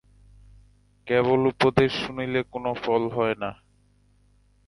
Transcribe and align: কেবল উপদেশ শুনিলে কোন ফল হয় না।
কেবল 1.07 1.41
উপদেশ 1.47 1.91
শুনিলে 2.03 2.41
কোন 2.51 2.65
ফল 2.83 3.03
হয় 3.09 3.35
না। 3.39 3.51